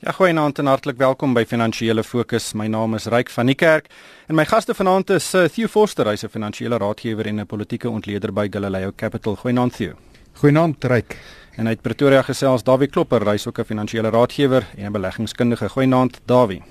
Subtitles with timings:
[0.00, 2.54] Ja, goeienaand en hartlik welkom by Finansiële Fokus.
[2.56, 3.90] My naam is Ryk van die Kerk
[4.32, 7.90] en my gaste vanaand is uh, Theo Forster, hy's 'n finansiële raadgewer en 'n politieke
[7.90, 9.36] ontleder by Galileo Capital.
[9.36, 9.92] Goeienaand Theo.
[10.40, 11.18] Goeienaand Ryk.
[11.56, 15.68] En uit Pretoria gesels Dawie Klopper, hy's ook 'n finansiële raadgewer en 'n beleggingskundige.
[15.68, 16.62] Goeienaand Dawie.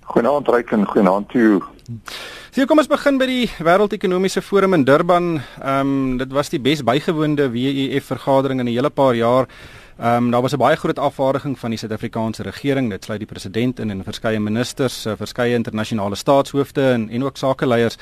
[0.00, 1.62] Goeienaand Ryk en goeienaand Theo.
[2.50, 5.40] Theo, kom ons begin by die Wêreldekonomiese Forum in Durban.
[5.62, 9.46] Ehm um, dit was die bes bygewoonde WEF vergadering in 'n hele paar jaar.
[9.98, 12.90] Ehm um, daar was 'n baie groot afvaardiging van die Suid-Afrikaanse regering.
[12.90, 17.36] Dit sluit die president in en verskeie ministers, uh, verskeie internasionale staatshoofde en en ook
[17.36, 17.96] sakeleiers.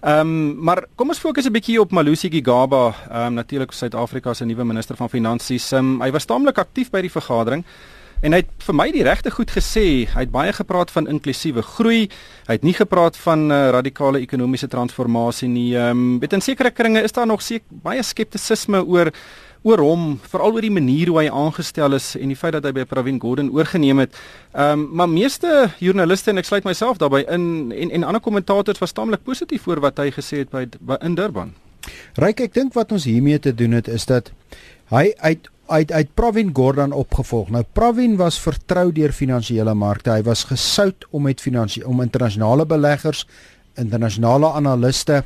[0.00, 4.34] Ehm um, maar kom ons fokus 'n bietjie op Malusi Gigaba, ehm um, natuurlik Suid-Afrika
[4.34, 5.72] se nuwe minister van finansies.
[5.72, 7.64] Um, hy was taamlik aktief by die vergadering.
[8.24, 10.06] En hy het vir my die regte goed gesê.
[10.08, 12.08] Hy het baie gepraat van inklusiewe groei.
[12.48, 15.74] Hy het nie gepraat van uh, radikale ekonomiese transformasie nie.
[15.76, 19.12] Ehm um, weet in sekere kringe is daar nog seker baie skeptisisme oor
[19.66, 22.72] oor hom, veral oor die manier hoe hy aangestel is en die feit dat hy
[22.76, 24.14] by Pravin Gordhan oorgeneem het.
[24.54, 28.82] Ehm um, maar meeste joernaliste en ek sluit myself daarbey in en en ander kommentators
[28.82, 31.52] was taamlik positief oor wat hy gesê het by, by in Durban.
[32.18, 34.32] Ryk, ek dink wat ons hiermee te doen het is dat
[34.94, 37.50] hy uit uit uit Pravin Gordhan opgevolg.
[37.50, 40.12] Nou Pravin was vertrou deur finansiële markte.
[40.14, 43.26] Hy was gesout om met finansie om internasionale beleggers,
[43.74, 45.24] internasionale analiste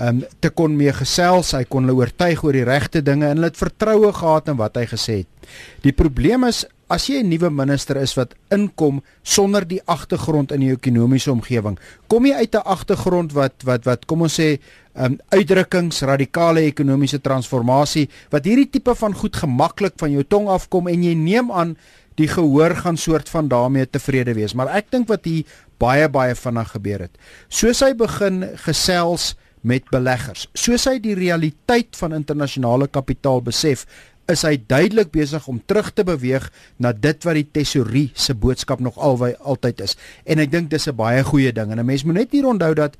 [0.00, 3.52] um, te kon mee gesels, hy kon hulle oortuig oor die regte dinge en hulle
[3.52, 5.50] het vertroue gehad in wat hy gesê het.
[5.84, 10.60] Die probleem is as jy 'n nuwe minister is wat inkom sonder die agtergrond in
[10.60, 11.78] die ekonomiese omgewing,
[12.08, 14.58] kom jy uit 'n agtergrond wat wat wat kom ons sê
[14.94, 20.88] um uitdrukkings radikale ekonomiese transformasie wat hierdie tipe van goed gemaklik van jou tong afkom
[20.88, 21.76] en jy neem aan
[22.16, 24.54] die gehoor gaan soort van daarmee tevrede wees.
[24.54, 25.44] Maar ek dink wat hier
[25.78, 27.14] baie baie vinnig gebeur het.
[27.48, 30.48] Soos hy begin gesels met beleggers.
[30.54, 33.86] Soos hy die realiteit van internasionale kapitaal besef,
[34.30, 36.46] is hy duidelik besig om terug te beweeg
[36.82, 39.96] na dit wat die tesorie se boodskap nog alwy altyd is.
[40.24, 41.70] En ek dink dis 'n baie goeie ding.
[41.72, 42.96] En 'n mens moet net hier onthou dat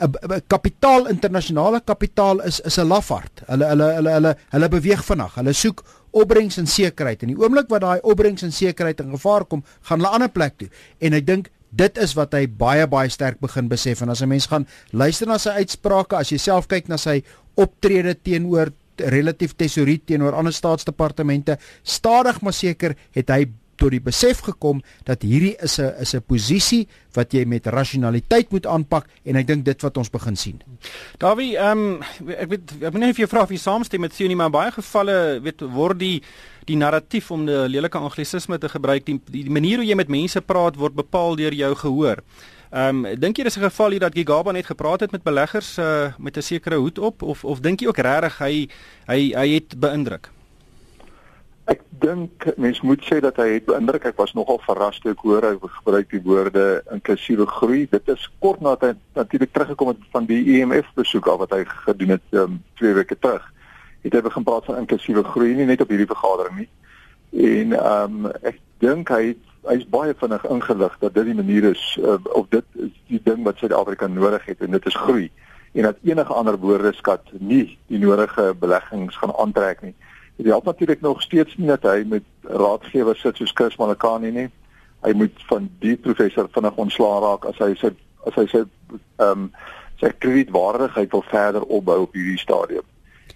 [0.00, 3.42] 'n kapitaal internasionale kapitaal is is 'n lafaard.
[3.46, 5.34] Hulle hulle hulle hulle hulle beweeg vinnig.
[5.34, 7.22] Hulle soek opbrengs en sekerheid.
[7.22, 10.58] En die oomblik wat daai opbrengs en sekerheid in gevaar kom, gaan hulle ander plek
[10.58, 10.68] toe.
[10.98, 14.28] En ek dink dit is wat hy baie baie sterk begin besef en as 'n
[14.28, 17.22] mens gaan luister na sy uitsprake as jy self kyk na sy
[17.56, 23.46] optrede teenoor relatief tesorie teenoor ander staatsdepartemente stadig maar seker het hy
[23.76, 28.50] tot die besef gekom dat hierdie is 'n is 'n posisie wat jy met rasionaliteit
[28.50, 30.62] moet aanpak en ek dink dit wat ons begin sien.
[31.18, 34.12] Davie, ehm um, ek weet ek weet nie of jy vra of jy saamstem met
[34.12, 36.22] Theo nie, maar baie gevalle weet word die
[36.66, 40.40] die narratief om 'n lelike anglisisme te gebruik, die, die manier hoe jy met mense
[40.40, 42.22] praat word bepaal deur jou gehoor.
[42.74, 45.78] Ehm um, dink jy dis 'n geval hier dat Gigaba net gepraat het met beleggers
[45.78, 48.68] uh, met 'n sekere hoed op of of dink jy ook regtig hy
[49.06, 50.30] hy hy het beïndruk?
[51.64, 54.04] Ek dink mens moet sê dat hy het beïndruk.
[54.04, 57.86] Ek was nogal verras toe ek hoor hy gebruik die woorde inklusiewe groei.
[57.90, 61.50] Dit is kort nadat hy natuurlik teruggekom het van die IMF e besoek af wat
[61.56, 63.53] hy gedoen het um, twee weke terug.
[64.04, 66.68] Het hy begin praat van inklusiewe groei nie net op hierdie vergadering nie.
[67.48, 69.34] En ehm um, ek dink hy
[69.64, 73.44] hy's baie vinnig ingelig dat dit die manier is uh, of dit is die ding
[73.46, 75.30] wat Suid-Afrika nodig het en dit is groei
[75.74, 79.94] en dat enige ander woordeskat nie die nodige beleggings gaan aantrek nie.
[80.36, 84.48] Dit help natuurlik nog steeds nie dat hy met raadgewers sit soos Chris Malakani nie.
[85.02, 87.90] Hy moet van die professor vinnig ontslaa raak as hy sy
[88.28, 89.48] as hy sy ehm um,
[90.02, 92.86] sy kredietwaardigheid wil verder opbou op hierdie stadium.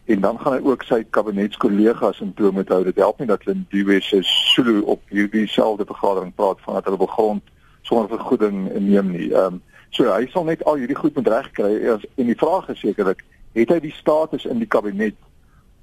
[0.08, 2.80] En dan gaan hy ook sy kabinetskollegas in toom hou.
[2.84, 6.96] Dit help nie dat Lindiwe se Sulu op hierdie selfde vergadering praat van dat hulle
[6.96, 7.42] begrond
[7.82, 9.28] sonder vergoeding neem nie.
[9.32, 12.80] Ehm um, so hy sal net al hierdie goed moet regkry en die vraag is
[12.80, 13.22] sekerlik,
[13.56, 15.16] het hy die status in die kabinet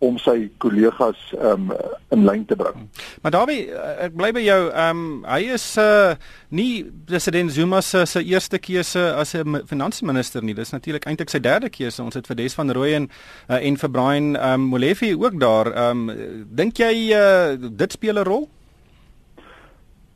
[0.08, 1.72] om sy kollegas um,
[2.14, 2.88] in lyn te bring.
[3.24, 3.58] Maar daarby
[4.06, 6.16] ek bly by jou, um, hy is uh
[6.56, 10.54] nie president Zuma se se eerste keuse as 'n finansminister nie.
[10.54, 12.04] Dis natuurlik eintlik sy derde keuse.
[12.04, 13.10] Ons het vir Des van Rooyen
[13.50, 15.90] uh, en vir Brian um, Molefe ook daar.
[15.90, 16.12] Um,
[16.50, 18.50] dink jy uh dit speel 'n rol?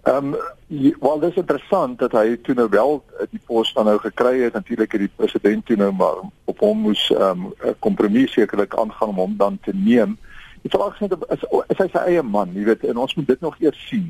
[0.04, 3.98] Ehm um, wel dis interessant dat hy toe nou wel eh, die pos dan nou
[4.00, 8.28] gekry het natuurlik het die president toe nou maar op hom moes ehm um, kompromie
[8.28, 10.16] sekerlik aangaan om hom dan te neem.
[10.62, 13.28] Die vraag is net is, is hy sy eie man, jy weet en ons moet
[13.28, 14.07] dit nog eers sien.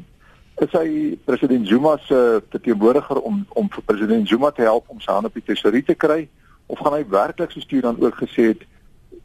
[0.62, 2.19] Is hy president Zuma se
[2.50, 5.97] verteenwoordiger om om vir president Zuma te help om sy hand op die tesorie te
[5.97, 6.27] kry
[6.68, 8.62] of gaan hy werklik so stuur dan ook gesê het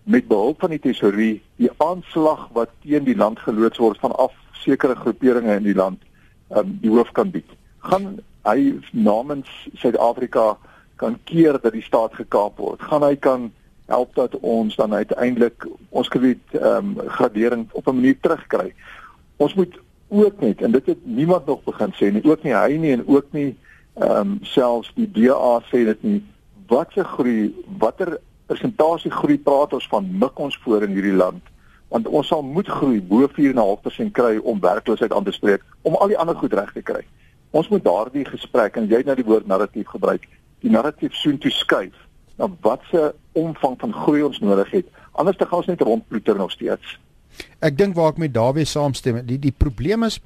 [0.08, 4.32] met behulp van die tesorie die aanslag wat teen die land geloods word vanaf
[4.64, 6.00] sekere groeperinge in die land
[6.50, 7.50] um, die hoof kan bied.
[7.79, 10.56] Gaan hy namens Suid-Afrika
[10.96, 12.82] kan keer dat die staat gekaap word.
[12.82, 13.52] Gaan hy kan
[13.87, 18.75] help dat ons dan uiteindelik ons krediet ehm um, gradering op 'n manier terugkry.
[19.37, 22.76] Ons moet ook net en dit het niemand nog begin sê nie, ook nie hy
[22.76, 23.56] nie en ook nie
[23.94, 26.23] ehm um, selfs die DA sê dit nie.
[26.67, 31.43] Wat se groei, watter persentasie groei praat ons van mik ons voor in hierdie land?
[31.94, 36.11] Want ons sal moet groei bo 4.5% kry om werkloosheid aan te spreek, om al
[36.11, 37.05] die ander goed reg te kry.
[37.55, 40.26] Ons moet daardie gesprek en jy nou die woord narratief gebruik,
[40.64, 41.94] die narratief soontoe skuif
[42.41, 44.91] na wat se omvang van groei ons nodig het.
[45.12, 46.96] Anders te gaan ons net rondploeter nog steeds.
[47.62, 50.20] Ek dink waar ek met Dawie saamstem, die die probleem is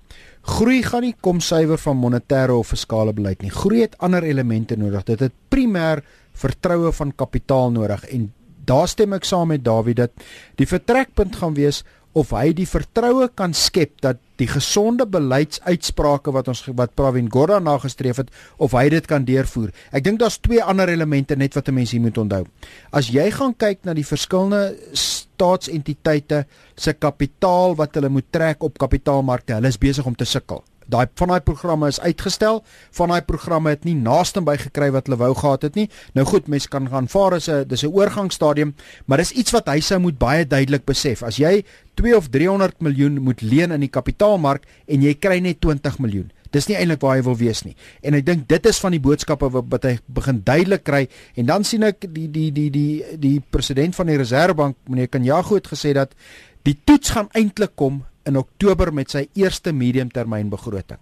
[0.48, 3.52] groei gaan nie kom suiwer van monetêre of fiskale beleid nie.
[3.52, 5.04] Groei het ander elemente nodig.
[5.04, 6.02] Dit het primêr
[6.38, 8.28] vertroue van kapitaal nodig en
[8.68, 10.12] daar stem ek saam met Dawie dat
[10.60, 11.84] die vertrekpunt gaan wees
[12.18, 17.66] of hy die vertroue kan skep dat die gesonde beleidsuitsprake wat ons wat Pravin Gordhan
[17.68, 19.72] nagestreef het of hy dit kan deurvoer.
[19.92, 22.46] Ek dink daar's twee ander elemente net wat 'n mens hier moet onthou.
[22.92, 28.78] As jy gaan kyk na die verskillende staatsentiteite se kapitaal wat hulle moet trek op
[28.78, 32.62] kapitaalmarkte, hulle is besig om te sukkel daai van daai programme is uitgestel.
[32.96, 35.88] Van daai programme het nie naaste by gekry wat hulle wou gehad het nie.
[36.16, 38.74] Nou goed, mense kan gaan vaar as 'n dis 'n oorgangsstadium,
[39.06, 41.22] maar dis iets wat hy sou moet baie duidelik besef.
[41.22, 41.64] As jy
[41.94, 46.30] 2 of 300 miljoen moet leen in die kapitaalmark en jy kry net 20 miljoen.
[46.50, 47.74] Dis nie eintlik waar hy wil wees nie.
[48.02, 51.64] En ek dink dit is van die boodskappe wat hy begin duidelik kry en dan
[51.64, 55.92] sien ek die die die die die president van die Reserwebank meneer Kanyago het gesê
[55.92, 56.14] dat
[56.64, 61.00] die toets gaan eintlik kom in Oktober met sy eerste mediumtermynbegroting.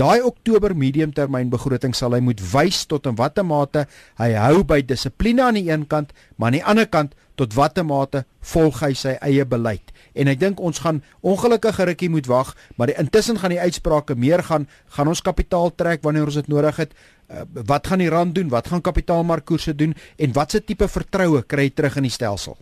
[0.00, 3.86] Daai Oktober mediumtermynbegroting sal hy moet wys tot in watter mate
[4.20, 7.84] hy hou by dissipline aan die een kant, maar aan die ander kant tot watter
[7.84, 9.92] mate volg hy sy eie beleid.
[10.12, 14.16] En ek dink ons gaan ongelukkige rukkie moet wag, maar die, intussen gaan die uitsprake
[14.18, 16.92] meer gaan gaan ons kapitaal trek wanneer ons dit nodig het.
[17.32, 18.48] Uh, wat gaan die rand doen?
[18.52, 22.58] Wat gaan kapitaalmarkkoerse doen en watse tipe vertroue kry terug in die stelsel?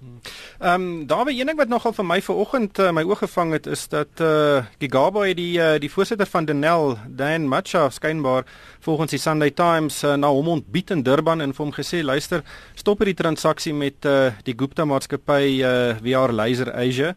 [0.60, 3.52] Ehm um, daar was een ding wat nogal vir my vanoggend uh, my oog gevang
[3.56, 8.44] het is dat eh uh, Gigabo die uh, die voorsitter van Denel, Dan Macha skynbaar
[8.80, 12.44] volgens die Sunday Times uh, na hom ontbied in Durban en vir hom gesê luister,
[12.74, 17.14] stop hierdie transaksie met uh, die Gupta maatskappy uh, VR Laser Asia.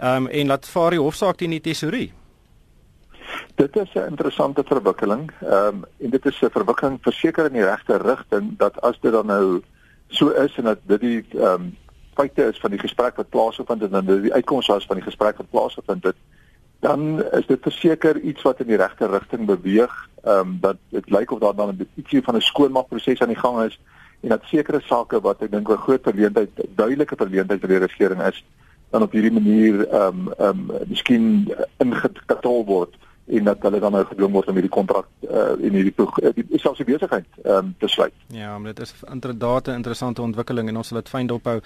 [0.00, 2.10] Ehm um, en laat vaar die hofsaak teen die tesourier.
[3.54, 5.30] Dit is 'n interessante verwikkeling.
[5.40, 9.12] Ehm um, en dit is 'n verwikkeling verseker in die regte rigting dat as dit
[9.12, 9.62] dan nou
[10.08, 11.76] so is en dat dit die ehm um,
[12.14, 15.04] feite is van die gesprek wat plaasgevind het en dan die uitkoms was van die
[15.04, 16.16] gesprek wat plaasgevind het,
[16.80, 20.08] dan is dit verseker iets wat in die regte rigting beweeg.
[20.24, 23.42] Ehm um, dat dit lyk of daar dan 'n ietsie van 'n skoonmaakproses aan die
[23.44, 23.80] gang is
[24.20, 28.22] en dat sekere sake wat ek dink 'n groot verleentheid, duidelike verleentheid vir die regering
[28.22, 28.44] is,
[28.90, 32.94] dan op hierdie manier ehm um, ehm um, miskien ingekatol word
[33.30, 36.58] en dat hulle dan nou gedwing word om hierdie kontrak uh, en hierdie uh, die
[36.58, 38.14] selfs die besigheid ehm um, te sluit.
[38.34, 41.60] Ja, maar dit is inderdaad 'n interessante ontwikkeling en ons sal dit fyn dophou.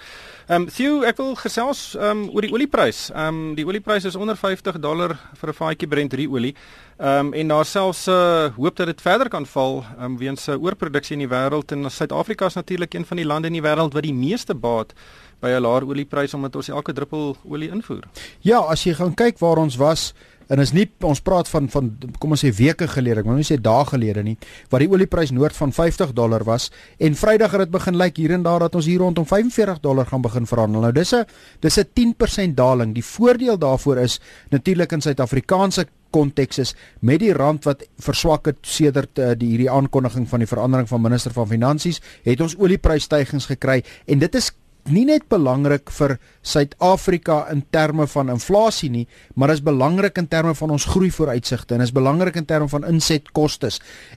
[0.47, 3.09] Ehm um, Theo, ek wil gesels ehm um, oor die olieprys.
[3.11, 6.55] Ehm um, die olieprys is onder 50 dollar vir 'n vaatjie Brent olie.
[6.97, 10.47] Ehm um, en daar selfs uh, hoop dat dit verder kan val ehm um, weens
[10.47, 13.53] 'n uh, oorproduksie in die wêreld en Suid-Afrika is natuurlik een van die lande in
[13.53, 14.93] die wêreld wat die meeste baat
[15.39, 18.03] by 'n laer oliepryse omdat ons elke druppel olie invoer.
[18.39, 20.13] Ja, as jy gaan kyk waar ons was
[20.49, 23.47] en is nie ons praat van van kom ons sê weke gelede, ek wil nie
[23.47, 24.37] sê dae gelede nie,
[24.69, 28.35] waar die olieprys noord van 50 dollar was en Vrydag het dit begin lyk hier
[28.35, 30.81] en daar dat ons hier rondom 45 dollar gaan begin verhandel.
[30.81, 31.25] Nou dis 'n
[31.61, 32.93] dis 'n 10% daling.
[32.93, 34.19] Die voordeel daarvoor is
[34.49, 39.71] natuurlik in Suid-Afrikaanse konteks is met die rand wat verswak het sedert uh, die hierdie
[39.71, 44.51] aankondiging van die verandering van minister van finansies, het ons olieprystyggings gekry en dit is
[44.91, 50.27] nie net belangrik vir Suid-Afrika in terme van inflasie nie, maar dit is belangrik in
[50.29, 53.71] terme van ons groei vooruitsigte en is belangrik in terme van insetkoste.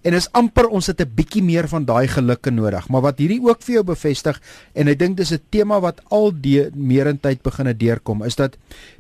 [0.05, 2.89] En is amper ons het 'n bietjie meer van daai gelukke nodig.
[2.89, 4.41] Maar wat hierdie ook vir jou bevestig
[4.75, 8.57] en ek dink dis 'n tema wat al die meerentyd begine deurkom, is dat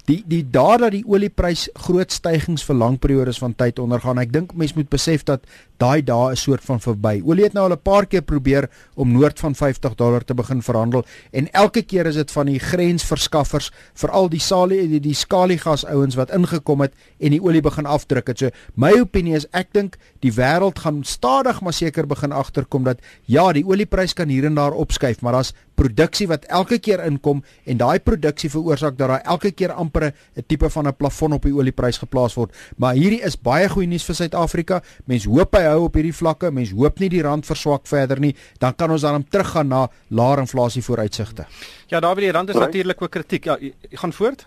[0.08, 4.20] die die daad dat die olieprys groot stygings vir lang periodes van tyd ondergaan.
[4.22, 5.44] Ek dink mense moet besef dat
[5.78, 7.20] daai dae 'n soort van verby.
[7.24, 10.62] Olie het nou al 'n paar keer probeer om noord van 50 dollar te begin
[10.62, 15.84] verhandel en elke keer is dit van die grensverskaffers, veral die salie die, die skaliegas
[15.84, 18.38] ouens wat ingekom het en die olie begin afdruk het.
[18.38, 22.98] So my opinie is ek dink die wêreld gaan stadig maar seker begin agterkom dat
[23.24, 27.44] ja, die olieprys kan hier en daar opskuif, maar daar's produksie wat elke keer inkom
[27.64, 31.42] en daai produksie veroorsaak dat daar elke keer amper 'n tipe van 'n plafon op
[31.42, 32.54] die olieprys geplaas word.
[32.76, 34.82] Maar hierdie is baie goeie nuus vir Suid-Afrika.
[35.04, 36.50] Mense hoop hy hou op hierdie vlakke.
[36.50, 38.34] Mense hoop nie die rand verswak verder nie.
[38.58, 41.46] Dan kan ons dan teruggaan na laer inflasie vooruitsigte.
[41.86, 43.44] Ja, daar wil die rand is natuurlik ook kritiek.
[43.44, 43.58] Ja,
[43.90, 44.46] gaan voort.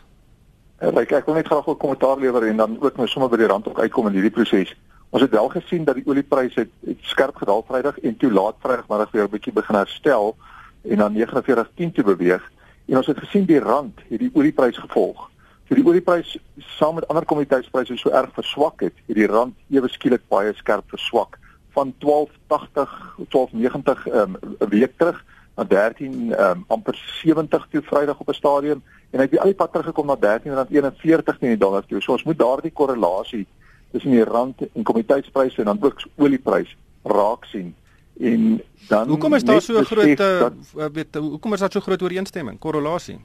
[0.82, 3.48] Ek ek wil net graag 'n kommentaar lewer en dan ook nou sommer by die
[3.48, 4.76] rand ook uitkom in hierdie proses.
[5.10, 8.56] Ons het wel gesien dat die oliepryse het, het skerp gedaal Vrydag en toe laat
[8.60, 10.36] Vrydag middag weer 'n bietjie begin herstel
[10.82, 12.52] en dan 49.10 te beweeg
[12.86, 15.30] en ons het gesien die rand het die olieprys gevolg
[15.72, 16.40] So die oliepryse
[16.76, 20.84] saam met ander kommoditeitspryse so erg verswak het, het die rand ewe skielik baie skerp
[20.92, 21.38] verswak
[21.72, 22.92] van 12.80
[23.32, 25.22] 12.90 um, 'n week terug
[25.56, 28.84] na 13 um, amper 70 toe Vrydag op 'n stadium
[29.16, 32.02] en hy het al die pad teruggekom na 13.41 teen die dollar toe.
[32.02, 33.48] So ons moet daardie korrelasie
[33.92, 37.76] tussen die rand en kommoditeitspryse en dan ook oliepryse raak sien.
[38.20, 40.54] En dan Hoekom is daar so 'n groot eh, dat,
[40.92, 43.20] weet hoekom is daar so groot ooreenstemming, korrelasie?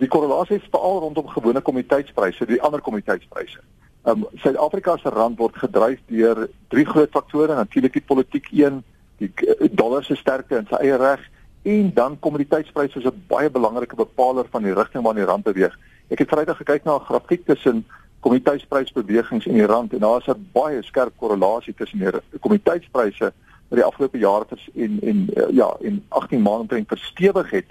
[0.00, 3.60] Die korrelasie is veral rondom gewone kommoditeitspryse, die ander kommoditeitspryse.
[4.08, 8.82] Um Suid-Afrika se rand word gedryf deur drie groot faktore, natuurlik die politiek een,
[9.22, 11.22] die eh, dollar se sterkte in sy eie reg
[11.62, 15.78] en dan kommoditeitspryse is 'n baie belangrike bepaler van die rigting waarin die rand beweeg.
[16.10, 17.84] Ek het Vrydag gekyk na 'n grafiek tussen
[18.20, 23.32] kommoditeitsprysbewegings en die rand en daar is 'n baie skerp korrelasie tussen die kommoditeitspryse
[23.68, 27.66] wat die afgelope jaar vers en en uh, ja, in 18 maande omtrent verstewig het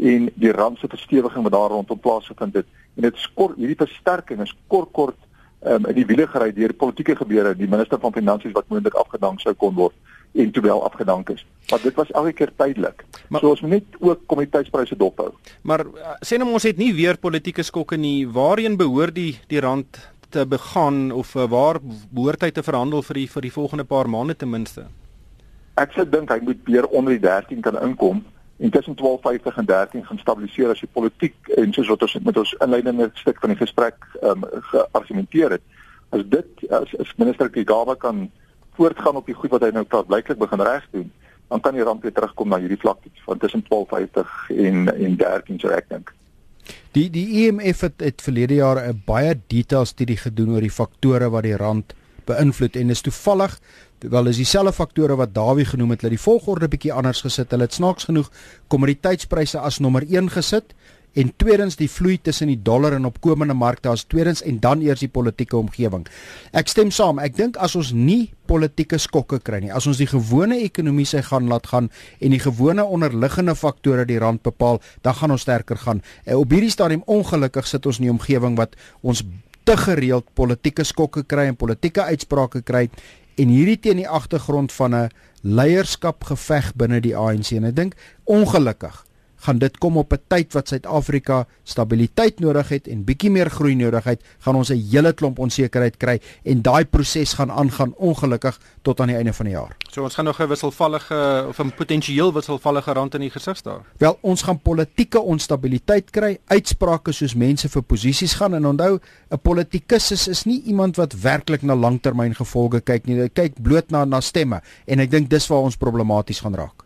[0.00, 2.66] en die rand se verstewiging wat daar rondom plaasgevind het.
[2.96, 5.18] En dit skort hierdie versterking is kort kort
[5.60, 9.42] um, in die wiele gery deur politieke gebeure, die minister van finansies wat moontlik afgedank
[9.44, 9.96] sou kon word
[10.32, 11.42] en toe wel afgedank is.
[11.70, 13.04] Maar dit was elke keer tydelik.
[13.28, 15.32] Maar, so ons moet net ook kommoditeitspryse dophou.
[15.66, 18.28] Maar uh, sê nou ons het nie weer politieke skokke nie.
[18.30, 19.98] Waarheen behoort die die rand
[20.30, 24.08] te begaan of uh, waar behoort hy te verhandel vir die vir die volgende paar
[24.08, 24.86] maande ten minste?
[25.80, 28.22] Ek sê dink hy moet weer onder die 13 kan inkom
[28.60, 32.36] en tussen 12.50 en 13 gaan stabiliseer as die politiek en soos wat ons met
[32.36, 35.64] ons inleidende stuk van die gesprek um, geargumenteer het.
[36.12, 38.26] As dit as, as minister Kigaba kan
[38.76, 41.08] voortgaan op die goed wat hy nou klaar blyklik begin reg doen,
[41.48, 45.62] dan kan die rand weer terugkom na hierdie vlak van tussen 12.50 en en 13
[45.62, 46.12] so ek dink.
[46.92, 50.76] Die die IMF e het, het verlede jaar 'n baie detail studie gedoen oor die
[50.80, 51.94] faktore wat die rand
[52.30, 53.58] beïnvloed en is toevallig
[54.08, 57.50] wel is dieselfde faktore wat Dawie genoem het, hulle die volgorde bietjie anders gesit.
[57.52, 58.30] Hulle het snaaks genoeg
[58.72, 60.74] kommoditeitspryse as nommer 1 gesit
[61.18, 65.02] en tweedens die vloei tussen die dollar en opkomende markte as tweedens en dan eers
[65.02, 66.06] die politieke omgewing.
[66.54, 67.18] Ek stem saam.
[67.18, 71.22] Ek dink as ons nie politieke skokke kry nie, as ons die gewone ekonomie se
[71.26, 75.78] gaan laat gaan en die gewone onderliggende faktore die rand bepaal, dan gaan ons sterker
[75.82, 76.02] gaan.
[76.24, 79.24] En op hierdie stadium ongelukkig sit ons in 'n omgewing wat ons
[79.70, 82.88] te gereeld politieke skokke kry en politieke uitsprake kry
[83.38, 85.10] en hierdie teen die agtergrond van 'n
[85.46, 88.96] leierskap geveg binne die ANC en ek dink ongelukkig
[89.40, 93.74] gaan dit kom op 'n tyd wat Suid-Afrika stabiliteit nodig het en bietjie meer groei
[93.74, 98.58] nodig het, gaan ons 'n hele klomp onsekerheid kry en daai proses gaan aangaan ongelukkig
[98.82, 99.76] tot aan die einde van die jaar.
[99.90, 103.80] So ons gaan nog 'n wisselvallige of 'n potensieel wisselvallige rand in die gesig staar.
[103.98, 108.98] Wel, ons gaan politieke onstabiliteit kry, uitsprake soos mense vir posisies gaan en onthou,
[109.30, 113.20] 'n politikus is, is nie iemand wat werklik na langtermyngevolge kyk nie.
[113.20, 116.84] Hy kyk bloot na na stemme en ek dink dis waar ons problematies gaan raak.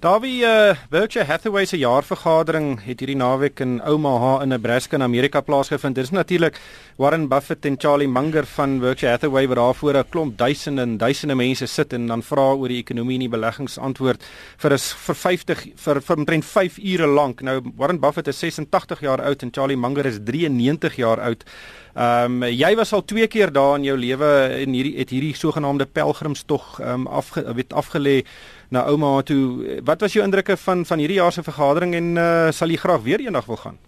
[0.00, 5.42] Davie uh, Berkshire Hathaway se jaarvergadering het hierdie naweek in Omaha in Nebraska in Amerika
[5.44, 5.98] plaasgevind.
[5.98, 6.56] Dit is natuurlik
[6.96, 10.96] Warren Buffett en Charlie Munger van Berkshire Hathaway wat daar voor 'n klomp duisende en
[10.96, 14.24] duisende mense sit en dan vra oor die ekonomie en die beleggings antwoord
[14.56, 17.42] vir is vir 50 vir vir omtrent 5 ure lank.
[17.42, 21.44] Nou Warren Buffett is 86 jaar oud en Charlie Munger is 93 jaar oud.
[21.94, 24.26] Ehm um, jy was al twee keer daar in jou lewe
[24.62, 28.22] en hierdie het hierdie sogenaamde pelgrimstog ehm um, afge weet afgelê
[28.68, 29.80] na Ouma toe.
[29.84, 33.02] Wat was jou indrukke van van hierdie jaar se vergadering en uh, sal jy graag
[33.02, 33.78] weer eendag wil gaan?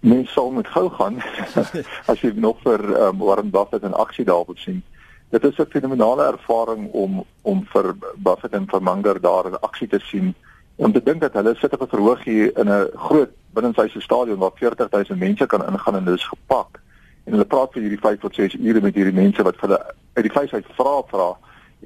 [0.00, 1.22] Mens sal moet gou gaan
[2.10, 4.82] as jy nog vir um, Warren Buffett in aksie daar wil sien.
[5.30, 9.88] Dit is 'n fenominale ervaring om om vir Buffett en vir Munger daar in aksie
[9.88, 10.34] te sien.
[10.76, 14.38] Om te dink dat hulle sit op 'n verhoog hier in 'n groot binnenshuise stadion
[14.38, 16.80] waar 40000 mense kan ingaan en dit is gepak.
[17.24, 20.24] En hulle praat vir hierdie 5 tot 6 ure met hierdie mense wat hulle uit
[20.24, 21.36] die fees uit vra vra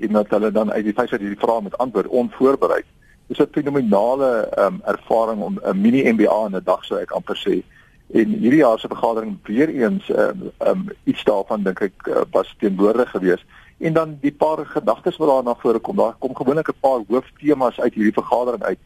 [0.01, 2.85] en dat hulle dan uit die fees uit hierdie vrae met antwoord onvoorbereid.
[3.27, 7.37] Dis 'n fenominale um, ervaring om 'n mini MBA in 'n dag sou ek amper
[7.37, 7.63] sê.
[8.13, 12.55] En hierdie jaar se vergadering weer eens um, um, iets daarvan dink ek uh, was
[12.59, 13.45] teenwoordig geweest
[13.81, 15.97] en dan die paar gedagtes wat daar na vore kom.
[15.97, 18.79] Daar kom gewoonlik 'n paar hooftemas uit hierdie vergadering uit.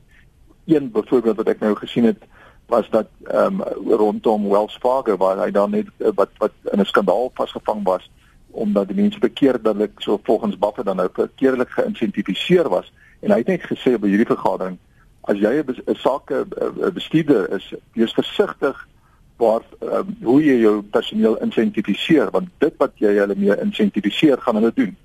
[0.65, 2.23] Een byvoorbeeld wat ek nou gesien het
[2.67, 6.81] was dat ehm um, rondom Wells Fargo waar hy dan net uh, wat wat in
[6.81, 8.11] 'n skandaal vasgevang was
[8.51, 13.47] omdat die mense bekeerdelik so volgens Buffett dan nou bekeerdelik geïnsentifiseer was en hy het
[13.47, 14.79] net gesê by hierdie vergadering
[15.21, 16.47] as jy 'n sake
[16.93, 18.89] bestuurder is, wees versigtig
[19.37, 24.61] waar um, hoe jy jou personeel insentifiseer want dit wat jy hulle mee insentifiseer gaan
[24.61, 24.97] hulle doen.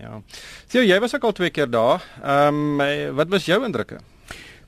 [0.00, 0.20] Ja.
[0.68, 2.04] Sien jy was ook al twee keer daar.
[2.22, 4.00] Ehm um, wat was jou indrukke?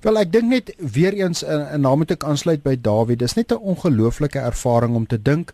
[0.02, 3.16] Wel ek dink net weer eens 'n naam moet ek aansluit by Dawie.
[3.16, 5.52] Dis net 'n ongelooflike ervaring om te dink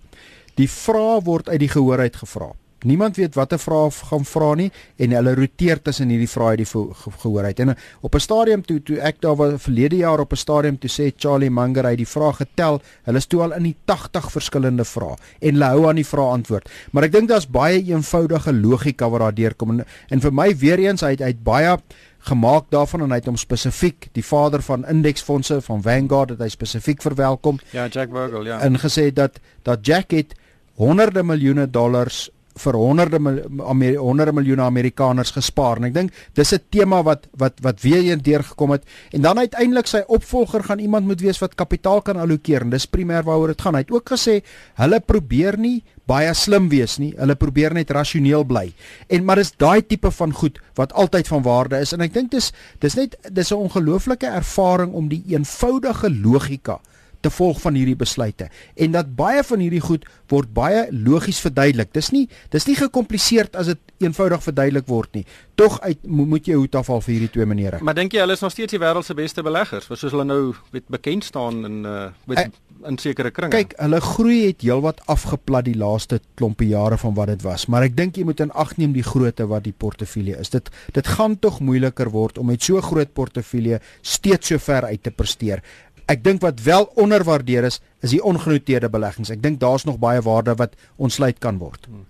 [0.54, 2.52] die vrae word uit die gehoor uit gevra.
[2.84, 7.44] Niemand weet watter vrae gaan vra nie en hulle roteer tussen hierdie vrae die gehoor
[7.44, 7.60] het.
[7.60, 10.90] En op 'n stadium toe toe ek daar was verlede jaar op 'n stadium toe
[10.90, 12.80] sê Charlie Munger hy die vrae getel.
[13.04, 16.32] Hulle is toe al in die 80 verskillende vrae en hulle hou aan die vrae
[16.32, 16.68] antwoord.
[16.92, 20.78] Maar ek dink daar's baie eenvoudige logika wat daar deurkom en, en vir my weer
[20.78, 21.78] eens hy het, hy het baie
[22.18, 26.48] gemaak daarvan en hy het hom spesifiek die vader van indeksfondse van Vanguard het hy
[26.52, 27.60] spesifiek verwelkom.
[27.72, 28.60] Ja, Jack Bogle, ja.
[28.60, 30.34] En gesê dat dat Jack het
[30.78, 33.18] honderde miljoene dollars vir honderde
[33.64, 35.78] Amer honderde miljoene Amerikaners gespaar.
[35.78, 39.38] En ek dink dis 'n tema wat wat wat weer een deurgekom het en dan
[39.38, 43.48] uiteindelik sy opvolger gaan iemand moet wees wat kapitaal kan allokeer en dis primêr waaroor
[43.48, 43.74] dit gaan.
[43.74, 44.42] Hy het ook gesê
[44.74, 47.14] hulle probeer nie baie slim wees nie.
[47.18, 48.72] Hulle probeer net rasioneel bly.
[49.08, 52.30] En maar dis daai tipe van goed wat altyd van waarde is en ek dink
[52.30, 56.80] dis dis net dis 'n ongelooflike ervaring om die eenvoudige logika
[57.20, 61.92] te volg van hierdie besluite en dat baie van hierdie goed word baie logies verduidelik.
[61.96, 65.24] Dis nie dis nie gekompliseerd as dit eenvoudig verduidelik word nie.
[65.58, 67.82] Tog uit moet jy hoed afval vir hierdie twee maniere.
[67.82, 69.88] Maar dink jy hulle is nog steeds die wêreld se beste beleggers?
[69.90, 70.42] Want soos hulle nou
[70.74, 72.08] weet bekend staan in uh
[72.38, 72.52] Ek,
[72.86, 73.50] in sekere kringe.
[73.54, 77.86] Kyk, hulle groei het heelwat afgeplat die laaste klompie jare van wat dit was, maar
[77.86, 80.52] ek dink jy moet in ag neem die grootte wat die portefeulje is.
[80.54, 85.02] Dit dit gaan tog moeiliker word om met so groot portefeulje steeds so ver uit
[85.02, 85.64] te presteer.
[86.08, 89.28] Ek dink wat wel onderwaardeer is, is die ongenoteerde beleggings.
[89.28, 91.84] Ek dink daar's nog baie waarde wat ontsluit kan word.
[91.84, 92.06] Hmm.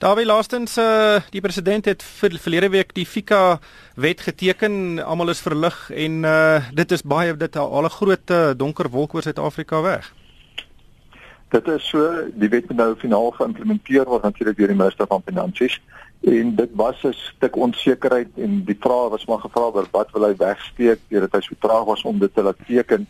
[0.00, 3.60] Daarby laastens uh, die president het vir verlede week die FICA
[4.00, 5.02] wet geteken.
[5.04, 9.14] Almal is verlig en uh, dit is baie dit al 'n groot uh, donker wolk
[9.14, 10.08] oor Suid-Afrika weg.
[11.52, 15.20] Dit is so die wet moet nou finaal geïmplementeer word natuurlik deur die minister van
[15.28, 15.76] finansies
[16.24, 20.24] en dit was 'n stuk onsekerheid en die vraag was maar gevra oor wat wil
[20.24, 23.06] hy wegsteek deurdat hy so traag was om dit te laat teken.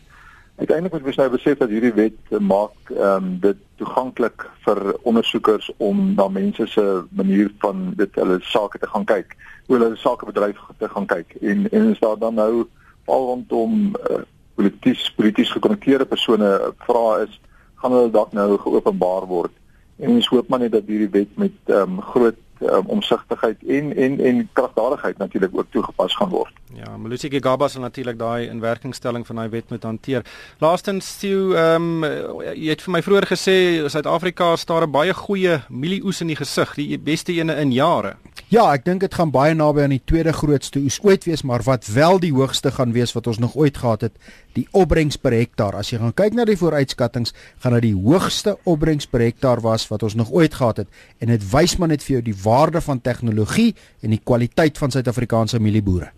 [0.55, 5.71] Uiteindelik moet ons nou besef dat hierdie wet maak ehm um, dit toeganklik vir ondersoekers
[5.77, 9.33] om na mense se manier van dit hulle sake te gaan kyk,
[9.65, 11.33] hoe hulle sakebedryf te gaan kyk.
[11.41, 12.67] En en is daar dan nou
[13.05, 14.21] al rondom uh,
[14.55, 16.51] polities polities gekonnekteerde persone
[16.85, 17.41] vra is
[17.81, 19.51] gaan hulle dalk nou geopenbaar word.
[19.97, 23.95] En ons hoop maar net dat hierdie wet met ehm um, groot um, omsigtigheid en
[23.95, 26.53] en en kragdadigheid natuurlik ook toegepas gaan word.
[26.73, 30.25] Ja, Malusi Gigaba sal natuurlik daai inwerkingstelling van daai wet moet hanteer.
[30.59, 35.61] Laastens Stu, ehm um, jy het vir my vroeër gesê Suid-Afrika staar 'n baie goeie
[35.69, 38.15] mielieoes in die gesig, die beste ene in jare.
[38.53, 41.63] Ja, ek dink dit gaan baie naby aan die tweede grootste oes ooit wees, maar
[41.65, 44.19] wat wel die hoogste gaan wees wat ons nog ooit gehad het,
[44.53, 45.73] die opbrengs per hektaar.
[45.79, 49.87] As jy gaan kyk na die vooruitskattinge, gaan dit die hoogste opbrengs per hektaar was
[49.89, 52.83] wat ons nog ooit gehad het en dit wys maar net vir jou die waarde
[52.85, 53.71] van tegnologie
[54.05, 56.13] en die kwaliteit van Suid-Afrikaanse mielieboere.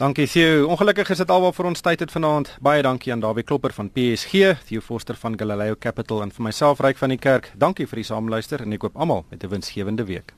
[0.00, 0.70] Dankie Theo.
[0.72, 2.56] Ongelukkig is dit alwaar vir ons tyd het vanaand.
[2.64, 6.80] Baie dankie aan Dawie Klopper van PSG, Theo Forster van Galileo Capital en vir myself
[6.80, 7.52] Ryk van die Kerk.
[7.60, 10.32] Dankie vir die saamluister en ek koop almal met 'n winsgewende week.